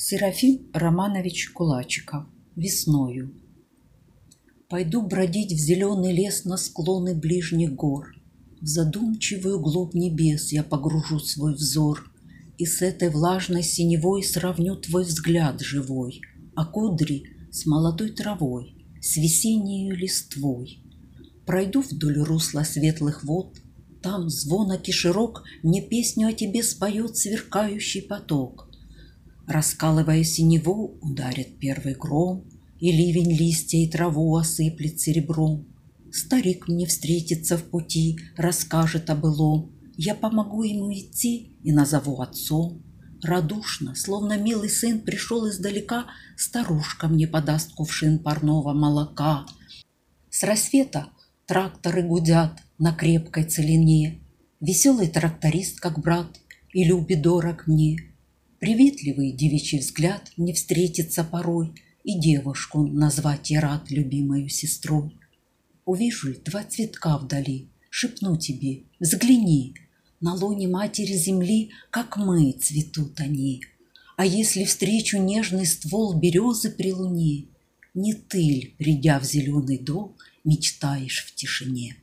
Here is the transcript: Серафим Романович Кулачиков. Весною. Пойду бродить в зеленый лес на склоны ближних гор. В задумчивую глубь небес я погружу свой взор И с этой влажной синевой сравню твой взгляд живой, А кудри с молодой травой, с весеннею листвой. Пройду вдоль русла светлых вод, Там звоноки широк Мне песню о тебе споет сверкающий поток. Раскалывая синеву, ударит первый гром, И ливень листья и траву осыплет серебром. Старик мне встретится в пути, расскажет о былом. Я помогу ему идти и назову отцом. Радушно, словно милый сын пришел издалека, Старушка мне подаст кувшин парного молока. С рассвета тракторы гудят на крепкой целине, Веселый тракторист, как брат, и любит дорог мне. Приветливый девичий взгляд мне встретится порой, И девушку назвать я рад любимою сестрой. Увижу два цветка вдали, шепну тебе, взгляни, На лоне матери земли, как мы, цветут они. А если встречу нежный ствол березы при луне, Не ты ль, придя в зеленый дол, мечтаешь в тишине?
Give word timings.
Серафим 0.00 0.70
Романович 0.72 1.50
Кулачиков. 1.50 2.26
Весною. 2.54 3.34
Пойду 4.68 5.02
бродить 5.02 5.52
в 5.52 5.56
зеленый 5.56 6.12
лес 6.12 6.44
на 6.44 6.56
склоны 6.56 7.16
ближних 7.16 7.74
гор. 7.74 8.14
В 8.60 8.64
задумчивую 8.64 9.58
глубь 9.58 9.94
небес 9.94 10.52
я 10.52 10.62
погружу 10.62 11.18
свой 11.18 11.54
взор 11.54 12.12
И 12.58 12.64
с 12.64 12.80
этой 12.80 13.10
влажной 13.10 13.64
синевой 13.64 14.22
сравню 14.22 14.76
твой 14.76 15.02
взгляд 15.02 15.60
живой, 15.62 16.20
А 16.54 16.64
кудри 16.64 17.24
с 17.50 17.66
молодой 17.66 18.10
травой, 18.10 18.76
с 19.00 19.16
весеннею 19.16 19.96
листвой. 19.96 20.78
Пройду 21.44 21.80
вдоль 21.82 22.18
русла 22.20 22.62
светлых 22.62 23.24
вод, 23.24 23.56
Там 24.00 24.28
звоноки 24.28 24.92
широк 24.92 25.42
Мне 25.64 25.82
песню 25.82 26.28
о 26.28 26.32
тебе 26.32 26.62
споет 26.62 27.16
сверкающий 27.16 28.02
поток. 28.02 28.67
Раскалывая 29.48 30.24
синеву, 30.24 30.98
ударит 31.00 31.58
первый 31.58 31.94
гром, 31.94 32.44
И 32.80 32.92
ливень 32.92 33.32
листья 33.32 33.78
и 33.78 33.88
траву 33.88 34.36
осыплет 34.36 35.00
серебром. 35.00 35.66
Старик 36.12 36.68
мне 36.68 36.86
встретится 36.86 37.56
в 37.56 37.64
пути, 37.64 38.18
расскажет 38.36 39.10
о 39.10 39.16
былом. 39.16 39.72
Я 39.96 40.14
помогу 40.14 40.62
ему 40.62 40.92
идти 40.92 41.56
и 41.64 41.72
назову 41.72 42.20
отцом. 42.20 42.82
Радушно, 43.22 43.96
словно 43.96 44.38
милый 44.38 44.68
сын 44.68 45.00
пришел 45.00 45.48
издалека, 45.48 46.06
Старушка 46.36 47.08
мне 47.08 47.26
подаст 47.26 47.72
кувшин 47.72 48.20
парного 48.20 48.74
молока. 48.74 49.44
С 50.30 50.44
рассвета 50.44 51.08
тракторы 51.46 52.02
гудят 52.02 52.60
на 52.78 52.92
крепкой 52.92 53.44
целине, 53.44 54.20
Веселый 54.60 55.08
тракторист, 55.08 55.80
как 55.80 55.98
брат, 56.00 56.38
и 56.72 56.84
любит 56.84 57.22
дорог 57.22 57.66
мне. 57.66 58.08
Приветливый 58.58 59.30
девичий 59.30 59.78
взгляд 59.78 60.32
мне 60.36 60.52
встретится 60.52 61.22
порой, 61.22 61.72
И 62.02 62.18
девушку 62.18 62.86
назвать 62.86 63.50
я 63.50 63.60
рад 63.60 63.90
любимою 63.90 64.48
сестрой. 64.48 65.16
Увижу 65.84 66.34
два 66.44 66.64
цветка 66.64 67.18
вдали, 67.18 67.68
шепну 67.90 68.36
тебе, 68.36 68.82
взгляни, 68.98 69.74
На 70.20 70.34
лоне 70.34 70.66
матери 70.66 71.12
земли, 71.12 71.70
как 71.90 72.16
мы, 72.16 72.52
цветут 72.52 73.20
они. 73.20 73.62
А 74.16 74.26
если 74.26 74.64
встречу 74.64 75.18
нежный 75.18 75.66
ствол 75.66 76.18
березы 76.18 76.70
при 76.70 76.92
луне, 76.92 77.44
Не 77.94 78.14
ты 78.14 78.42
ль, 78.42 78.76
придя 78.76 79.20
в 79.20 79.24
зеленый 79.24 79.78
дол, 79.78 80.16
мечтаешь 80.42 81.24
в 81.24 81.34
тишине? 81.34 81.96